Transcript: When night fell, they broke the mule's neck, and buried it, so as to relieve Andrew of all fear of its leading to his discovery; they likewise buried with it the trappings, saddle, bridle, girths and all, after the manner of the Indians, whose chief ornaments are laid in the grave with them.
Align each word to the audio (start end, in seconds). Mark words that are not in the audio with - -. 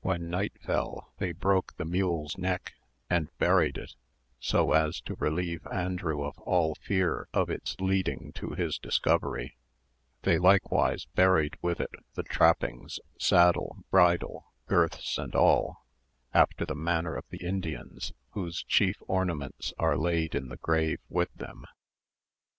When 0.00 0.30
night 0.30 0.54
fell, 0.62 1.12
they 1.18 1.32
broke 1.32 1.76
the 1.76 1.84
mule's 1.84 2.38
neck, 2.38 2.72
and 3.10 3.28
buried 3.36 3.76
it, 3.76 3.96
so 4.40 4.72
as 4.72 4.98
to 5.02 5.14
relieve 5.16 5.66
Andrew 5.66 6.24
of 6.24 6.38
all 6.38 6.74
fear 6.76 7.28
of 7.34 7.50
its 7.50 7.78
leading 7.78 8.32
to 8.36 8.52
his 8.54 8.78
discovery; 8.78 9.58
they 10.22 10.38
likewise 10.38 11.04
buried 11.14 11.58
with 11.60 11.80
it 11.80 11.90
the 12.14 12.22
trappings, 12.22 12.98
saddle, 13.20 13.76
bridle, 13.90 14.46
girths 14.66 15.18
and 15.18 15.34
all, 15.34 15.84
after 16.32 16.64
the 16.64 16.74
manner 16.74 17.14
of 17.14 17.26
the 17.28 17.44
Indians, 17.46 18.14
whose 18.30 18.62
chief 18.62 18.96
ornaments 19.06 19.74
are 19.78 19.98
laid 19.98 20.34
in 20.34 20.48
the 20.48 20.56
grave 20.56 21.00
with 21.10 21.30
them. 21.34 21.66